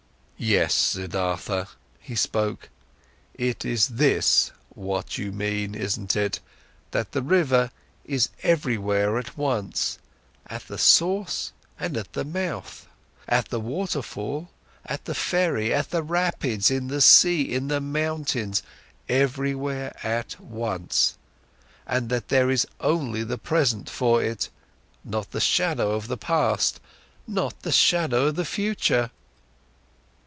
"Yes, 0.43 0.73
Siddhartha," 0.73 1.65
he 1.99 2.15
spoke. 2.15 2.69
"It 3.35 3.63
is 3.63 3.87
this 3.89 4.51
what 4.69 5.19
you 5.19 5.31
mean, 5.31 5.75
isn't 5.75 6.15
it: 6.15 6.39
that 6.89 7.11
the 7.11 7.21
river 7.21 7.69
is 8.05 8.29
everywhere 8.41 9.19
at 9.19 9.37
once, 9.37 9.99
at 10.47 10.63
the 10.67 10.79
source 10.79 11.51
and 11.79 11.95
at 11.95 12.13
the 12.13 12.23
mouth, 12.25 12.87
at 13.29 13.49
the 13.49 13.59
waterfall, 13.59 14.49
at 14.83 15.05
the 15.05 15.13
ferry, 15.13 15.71
at 15.71 15.91
the 15.91 16.01
rapids, 16.01 16.71
in 16.71 16.87
the 16.87 17.01
sea, 17.01 17.43
in 17.53 17.67
the 17.67 17.79
mountains, 17.79 18.63
everywhere 19.07 19.95
at 20.03 20.39
once, 20.41 21.19
and 21.85 22.09
that 22.09 22.29
there 22.29 22.49
is 22.49 22.65
only 22.79 23.23
the 23.23 23.37
present 23.37 23.85
time 23.85 23.93
for 23.95 24.23
it, 24.23 24.49
not 25.03 25.29
the 25.29 25.39
shadow 25.39 25.91
of 25.91 26.07
the 26.07 26.17
past, 26.17 26.79
not 27.27 27.61
the 27.61 27.71
shadow 27.71 28.25
of 28.25 28.35
the 28.37 28.43
future?" 28.43 29.11